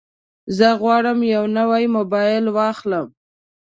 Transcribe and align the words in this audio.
زه 0.57 0.67
غواړم 0.81 1.19
یو 1.35 1.43
نوی 1.57 1.83
موبایل 1.95 2.45
واخلم. 2.57 3.07